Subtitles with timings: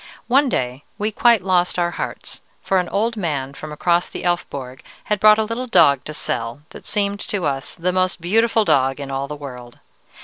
[0.25, 4.81] One day we quite lost our hearts, for an old man from across the Elfborg
[5.03, 8.99] had brought a little dog to sell, that seemed to us the most beautiful dog
[8.99, 9.77] in all the world.